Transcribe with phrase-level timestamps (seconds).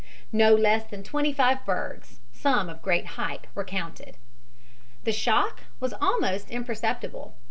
[0.31, 4.17] No less than twenty five bergs, some of great height, were counted.
[5.03, 7.35] The shock was almost imperceptible.